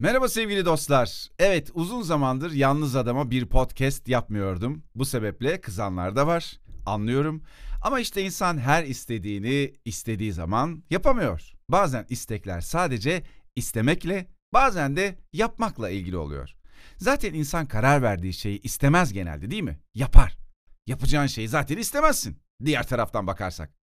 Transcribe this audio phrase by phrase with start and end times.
[0.00, 1.28] Merhaba sevgili dostlar.
[1.38, 4.82] Evet uzun zamandır yalnız adama bir podcast yapmıyordum.
[4.94, 6.60] Bu sebeple kızanlar da var.
[6.86, 7.42] Anlıyorum.
[7.82, 11.52] Ama işte insan her istediğini istediği zaman yapamıyor.
[11.68, 13.22] Bazen istekler sadece
[13.56, 16.54] istemekle, bazen de yapmakla ilgili oluyor.
[16.96, 19.78] Zaten insan karar verdiği şeyi istemez genelde değil mi?
[19.94, 20.38] Yapar.
[20.86, 22.38] Yapacağın şeyi zaten istemezsin.
[22.64, 23.77] Diğer taraftan bakarsak.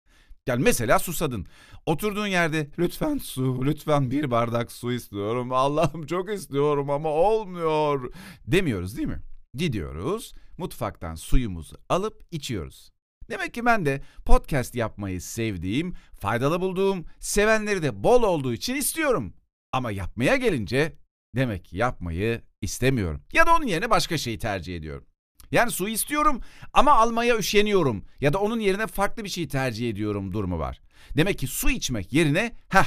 [0.46, 1.46] Yani mesela susadın.
[1.86, 5.52] Oturduğun yerde lütfen su, lütfen bir bardak su istiyorum.
[5.52, 8.12] Allah'ım çok istiyorum ama olmuyor
[8.46, 9.22] demiyoruz değil mi?
[9.54, 12.92] Gidiyoruz, mutfaktan suyumuzu alıp içiyoruz.
[13.30, 19.34] Demek ki ben de podcast yapmayı sevdiğim, faydalı bulduğum, sevenleri de bol olduğu için istiyorum.
[19.72, 20.96] Ama yapmaya gelince
[21.34, 23.22] demek ki yapmayı istemiyorum.
[23.32, 25.06] Ya da onun yerine başka şeyi tercih ediyorum.
[25.52, 26.40] Yani su istiyorum
[26.72, 30.80] ama almaya üşeniyorum ya da onun yerine farklı bir şey tercih ediyorum durumu var.
[31.16, 32.84] Demek ki su içmek yerine heh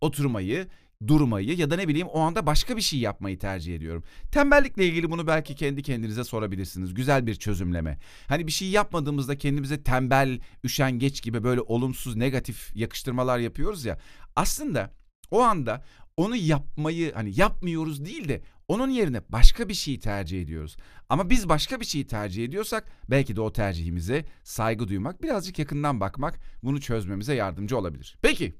[0.00, 0.68] oturmayı,
[1.06, 4.04] durmayı ya da ne bileyim o anda başka bir şey yapmayı tercih ediyorum.
[4.32, 6.94] Tembellikle ilgili bunu belki kendi kendinize sorabilirsiniz.
[6.94, 7.98] Güzel bir çözümleme.
[8.28, 13.98] Hani bir şey yapmadığımızda kendimize tembel, üşengeç gibi böyle olumsuz, negatif yakıştırmalar yapıyoruz ya.
[14.36, 14.90] Aslında
[15.30, 15.84] o anda
[16.16, 20.76] onu yapmayı hani yapmıyoruz değil de onun yerine başka bir şeyi tercih ediyoruz.
[21.08, 26.00] Ama biz başka bir şeyi tercih ediyorsak belki de o tercihimize saygı duymak, birazcık yakından
[26.00, 28.16] bakmak bunu çözmemize yardımcı olabilir.
[28.22, 28.54] Peki,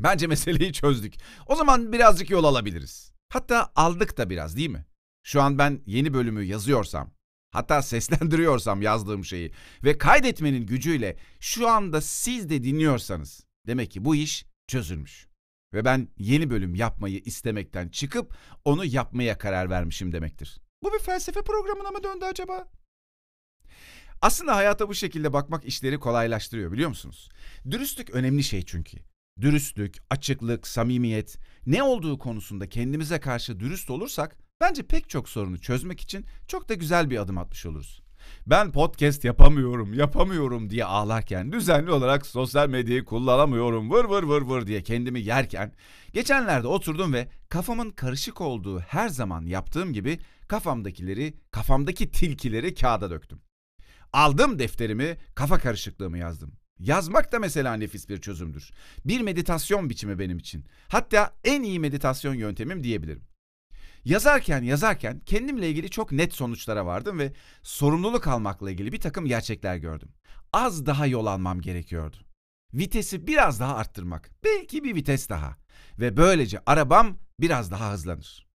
[0.00, 1.14] bence meseleyi çözdük.
[1.46, 3.12] O zaman birazcık yol alabiliriz.
[3.28, 4.86] Hatta aldık da biraz değil mi?
[5.22, 7.10] Şu an ben yeni bölümü yazıyorsam,
[7.50, 9.52] hatta seslendiriyorsam yazdığım şeyi
[9.84, 15.28] ve kaydetmenin gücüyle şu anda siz de dinliyorsanız demek ki bu iş çözülmüş.
[15.74, 20.60] Ve ben yeni bölüm yapmayı istemekten çıkıp onu yapmaya karar vermişim demektir.
[20.82, 22.68] Bu bir felsefe programına mı döndü acaba?
[24.22, 27.28] Aslında hayata bu şekilde bakmak işleri kolaylaştırıyor biliyor musunuz?
[27.70, 28.98] Dürüstlük önemli şey çünkü.
[29.40, 36.00] Dürüstlük, açıklık, samimiyet, ne olduğu konusunda kendimize karşı dürüst olursak bence pek çok sorunu çözmek
[36.00, 38.02] için çok da güzel bir adım atmış oluruz
[38.46, 44.66] ben podcast yapamıyorum, yapamıyorum diye ağlarken, düzenli olarak sosyal medyayı kullanamıyorum, vır vır vır vır
[44.66, 45.72] diye kendimi yerken,
[46.12, 50.18] geçenlerde oturdum ve kafamın karışık olduğu her zaman yaptığım gibi
[50.48, 53.40] kafamdakileri, kafamdaki tilkileri kağıda döktüm.
[54.12, 56.52] Aldım defterimi, kafa karışıklığımı yazdım.
[56.78, 58.70] Yazmak da mesela nefis bir çözümdür.
[59.04, 60.64] Bir meditasyon biçimi benim için.
[60.88, 63.27] Hatta en iyi meditasyon yöntemim diyebilirim.
[64.08, 67.32] Yazarken yazarken kendimle ilgili çok net sonuçlara vardım ve
[67.62, 70.08] sorumluluk almakla ilgili bir takım gerçekler gördüm.
[70.52, 72.16] Az daha yol almam gerekiyordu.
[72.74, 75.56] Vitesi biraz daha arttırmak, belki bir vites daha
[75.98, 78.46] ve böylece arabam biraz daha hızlanır.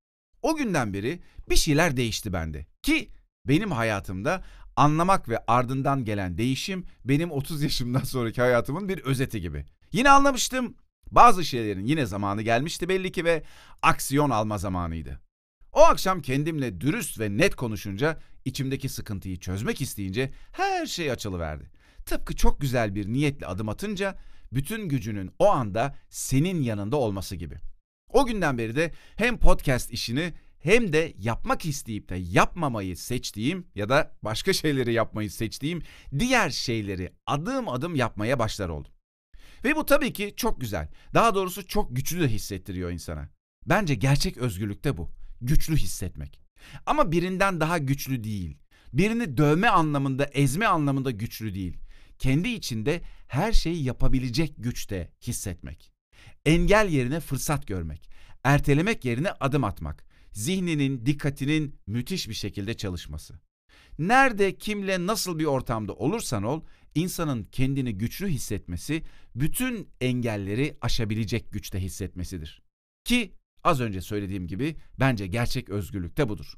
[0.41, 1.19] O günden beri
[1.49, 3.11] bir şeyler değişti bende ki
[3.47, 4.43] benim hayatımda
[4.75, 9.65] anlamak ve ardından gelen değişim benim 30 yaşımdan sonraki hayatımın bir özeti gibi.
[9.91, 10.75] Yine anlamıştım.
[11.11, 13.43] Bazı şeylerin yine zamanı gelmişti belli ki ve
[13.81, 15.22] aksiyon alma zamanıydı.
[15.73, 21.72] O akşam kendimle dürüst ve net konuşunca, içimdeki sıkıntıyı çözmek isteyince her şey açılıverdi.
[22.06, 24.17] Tıpkı çok güzel bir niyetle adım atınca
[24.51, 27.56] bütün gücünün o anda senin yanında olması gibi.
[28.09, 33.89] O günden beri de hem podcast işini hem de yapmak isteyip de yapmamayı seçtiğim ya
[33.89, 35.81] da başka şeyleri yapmayı seçtiğim
[36.19, 38.91] diğer şeyleri adım adım yapmaya başlar oldum.
[39.63, 40.88] Ve bu tabii ki çok güzel.
[41.13, 43.29] Daha doğrusu çok güçlü de hissettiriyor insana.
[43.66, 46.39] Bence gerçek özgürlük de bu güçlü hissetmek.
[46.85, 48.57] Ama birinden daha güçlü değil.
[48.93, 51.77] Birini dövme anlamında, ezme anlamında güçlü değil.
[52.19, 55.91] Kendi içinde her şeyi yapabilecek güçte hissetmek.
[56.45, 58.09] Engel yerine fırsat görmek.
[58.43, 60.05] Ertelemek yerine adım atmak.
[60.31, 63.39] Zihninin, dikkatinin müthiş bir şekilde çalışması.
[63.99, 66.61] Nerede, kimle, nasıl bir ortamda olursan ol,
[66.95, 69.03] insanın kendini güçlü hissetmesi,
[69.35, 72.61] bütün engelleri aşabilecek güçte hissetmesidir.
[73.03, 73.33] Ki
[73.63, 76.53] Az önce söylediğim gibi bence gerçek özgürlük de budur.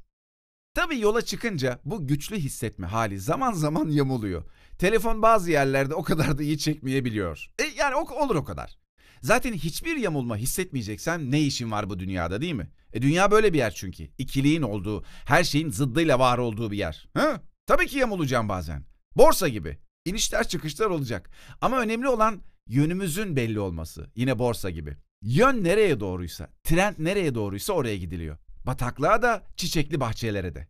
[0.74, 4.44] Tabii yola çıkınca bu güçlü hissetme hali zaman zaman yamuluyor.
[4.78, 7.50] Telefon bazı yerlerde o kadar da iyi çekmeyebiliyor.
[7.58, 8.78] E yani o, olur o kadar.
[9.22, 12.70] Zaten hiçbir yamulma hissetmeyeceksen ne işin var bu dünyada değil mi?
[12.92, 14.08] E dünya böyle bir yer çünkü.
[14.18, 17.08] İkiliğin olduğu, her şeyin zıddıyla var olduğu bir yer.
[17.16, 17.40] Hı?
[17.66, 18.84] Tabii ki yamulacağım bazen.
[19.16, 19.78] Borsa gibi.
[20.04, 21.30] İnişler çıkışlar olacak.
[21.60, 24.10] Ama önemli olan yönümüzün belli olması.
[24.14, 24.96] Yine borsa gibi.
[25.22, 28.38] Yön nereye doğruysa, trend nereye doğruysa oraya gidiliyor.
[28.66, 30.68] Bataklığa da, çiçekli bahçelere de.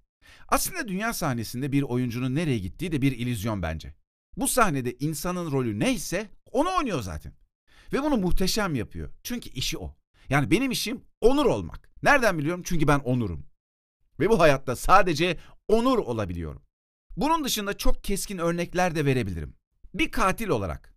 [0.48, 3.94] Aslında dünya sahnesinde bir oyuncunun nereye gittiği de bir ilüzyon bence.
[4.36, 7.32] Bu sahnede insanın rolü neyse onu oynuyor zaten.
[7.92, 9.10] Ve bunu muhteşem yapıyor.
[9.22, 9.96] Çünkü işi o.
[10.28, 11.90] Yani benim işim onur olmak.
[12.02, 12.62] Nereden biliyorum?
[12.64, 13.46] Çünkü ben onurum.
[14.20, 15.38] Ve bu hayatta sadece
[15.68, 16.62] onur olabiliyorum.
[17.16, 19.54] Bunun dışında çok keskin örnekler de verebilirim.
[19.94, 20.95] Bir katil olarak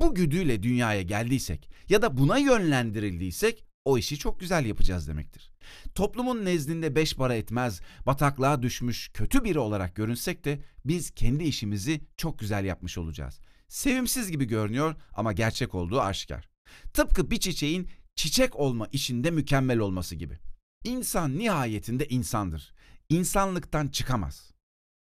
[0.00, 5.50] bu güdüyle dünyaya geldiysek ya da buna yönlendirildiysek o işi çok güzel yapacağız demektir.
[5.94, 12.00] Toplumun nezdinde beş para etmez, bataklığa düşmüş kötü biri olarak görünsek de biz kendi işimizi
[12.16, 13.40] çok güzel yapmış olacağız.
[13.68, 16.48] Sevimsiz gibi görünüyor ama gerçek olduğu aşikar.
[16.92, 20.38] Tıpkı bir çiçeğin çiçek olma işinde mükemmel olması gibi.
[20.84, 22.74] İnsan nihayetinde insandır.
[23.08, 24.50] İnsanlıktan çıkamaz.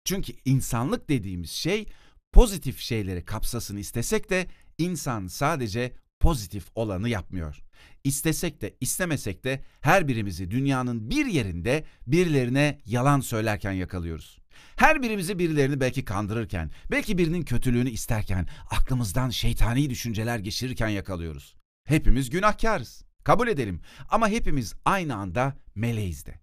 [0.05, 1.87] Çünkü insanlık dediğimiz şey
[2.33, 4.47] pozitif şeyleri kapsasını istesek de
[4.77, 7.63] insan sadece pozitif olanı yapmıyor.
[8.03, 14.39] İstesek de istemesek de her birimizi dünyanın bir yerinde birilerine yalan söylerken yakalıyoruz.
[14.75, 21.55] Her birimizi birilerini belki kandırırken, belki birinin kötülüğünü isterken, aklımızdan şeytani düşünceler geçirirken yakalıyoruz.
[21.83, 23.03] Hepimiz günahkarız.
[23.23, 23.81] Kabul edelim.
[24.09, 26.39] Ama hepimiz aynı anda meleğiz de.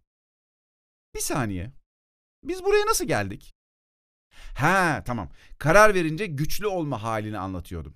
[1.15, 1.73] Bir saniye.
[2.45, 3.53] Biz buraya nasıl geldik?
[4.55, 5.31] Ha tamam.
[5.59, 7.95] Karar verince güçlü olma halini anlatıyordum.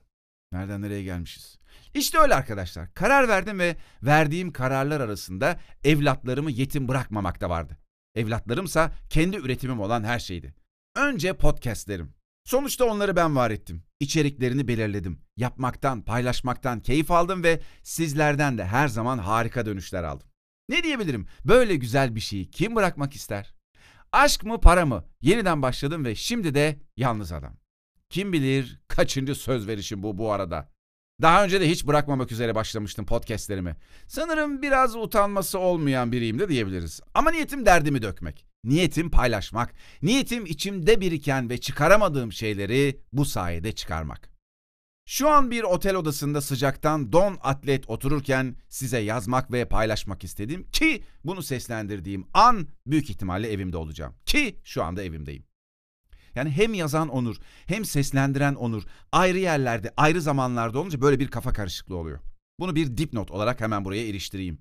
[0.54, 1.58] Nereden nereye gelmişiz?
[1.94, 2.94] İşte öyle arkadaşlar.
[2.94, 7.78] Karar verdim ve verdiğim kararlar arasında evlatlarımı yetim bırakmamak da vardı.
[8.14, 10.54] Evlatlarımsa kendi üretimim olan her şeydi.
[10.96, 12.14] Önce podcastlerim.
[12.44, 13.82] Sonuçta onları ben var ettim.
[14.00, 15.20] İçeriklerini belirledim.
[15.36, 20.28] Yapmaktan, paylaşmaktan keyif aldım ve sizlerden de her zaman harika dönüşler aldım.
[20.68, 21.26] Ne diyebilirim?
[21.44, 23.54] Böyle güzel bir şeyi kim bırakmak ister?
[24.12, 25.04] Aşk mı para mı?
[25.20, 27.63] Yeniden başladım ve şimdi de yalnız adam.
[28.14, 30.68] Kim bilir kaçıncı söz verişim bu bu arada.
[31.22, 33.76] Daha önce de hiç bırakmamak üzere başlamıştım podcastlerimi.
[34.06, 37.00] Sanırım biraz utanması olmayan biriyim de diyebiliriz.
[37.14, 38.46] Ama niyetim derdimi dökmek.
[38.64, 39.74] Niyetim paylaşmak.
[40.02, 44.30] Niyetim içimde biriken ve çıkaramadığım şeyleri bu sayede çıkarmak.
[45.06, 51.04] Şu an bir otel odasında sıcaktan don atlet otururken size yazmak ve paylaşmak istedim ki
[51.24, 54.14] bunu seslendirdiğim an büyük ihtimalle evimde olacağım.
[54.26, 55.44] Ki şu anda evimdeyim.
[56.34, 57.36] Yani hem yazan Onur
[57.66, 58.82] hem seslendiren Onur
[59.12, 62.20] ayrı yerlerde ayrı zamanlarda olunca böyle bir kafa karışıklığı oluyor.
[62.60, 64.58] Bunu bir dipnot olarak hemen buraya iliştireyim.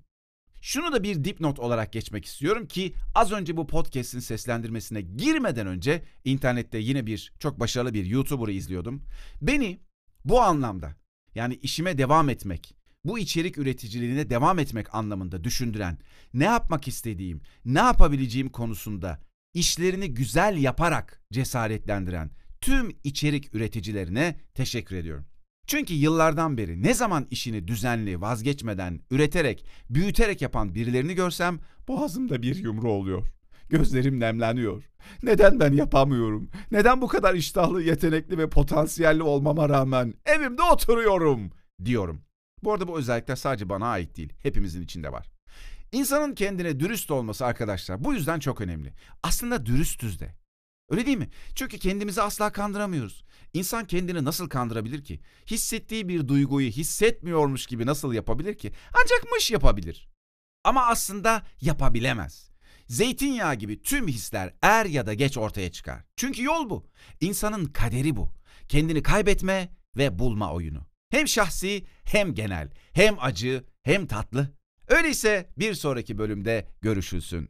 [0.60, 6.04] Şunu da bir dipnot olarak geçmek istiyorum ki az önce bu podcast'in seslendirmesine girmeden önce
[6.24, 9.02] internette yine bir çok başarılı bir YouTuber'ı izliyordum.
[9.42, 9.80] Beni
[10.24, 10.96] bu anlamda
[11.34, 12.74] yani işime devam etmek,
[13.04, 15.98] bu içerik üreticiliğine devam etmek anlamında düşündüren,
[16.34, 19.18] ne yapmak istediğim, ne yapabileceğim konusunda
[19.54, 22.30] işlerini güzel yaparak cesaretlendiren
[22.60, 25.26] tüm içerik üreticilerine teşekkür ediyorum.
[25.66, 31.58] Çünkü yıllardan beri ne zaman işini düzenli, vazgeçmeden, üreterek, büyüterek yapan birilerini görsem
[31.88, 33.26] boğazımda bir yumru oluyor.
[33.68, 34.84] Gözlerim nemleniyor.
[35.22, 36.48] Neden ben yapamıyorum?
[36.70, 41.50] Neden bu kadar iştahlı, yetenekli ve potansiyelli olmama rağmen evimde oturuyorum
[41.84, 42.22] diyorum.
[42.62, 44.32] Bu arada bu özellikler sadece bana ait değil.
[44.42, 45.33] Hepimizin içinde var.
[45.94, 48.92] İnsanın kendine dürüst olması arkadaşlar bu yüzden çok önemli.
[49.22, 50.34] Aslında dürüstüz de.
[50.88, 51.30] Öyle değil mi?
[51.54, 53.24] Çünkü kendimizi asla kandıramıyoruz.
[53.52, 55.20] İnsan kendini nasıl kandırabilir ki?
[55.46, 58.72] Hissettiği bir duyguyu hissetmiyormuş gibi nasıl yapabilir ki?
[58.94, 60.08] Ancak mış yapabilir.
[60.64, 62.50] Ama aslında yapabilemez.
[62.88, 66.04] Zeytinyağı gibi tüm hisler er ya da geç ortaya çıkar.
[66.16, 66.86] Çünkü yol bu.
[67.20, 68.34] İnsanın kaderi bu.
[68.68, 70.86] Kendini kaybetme ve bulma oyunu.
[71.10, 74.54] Hem şahsi hem genel, hem acı hem tatlı
[74.88, 77.48] Öyleyse bir sonraki bölümde görüşülsün.